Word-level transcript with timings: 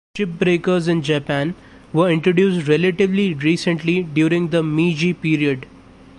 Chip 0.17 0.39
breakers 0.39 0.87
in 0.87 1.03
Japan 1.03 1.53
were 1.93 2.09
introduced 2.09 2.67
relatively 2.67 3.35
recently 3.35 4.01
during 4.01 4.47
the 4.47 4.63
Meiji 4.63 5.13
period. 5.13 5.67